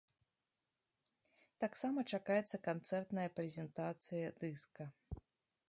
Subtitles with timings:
[1.63, 4.89] Таксама чакаецца канцэртная прэзентацыя дыска.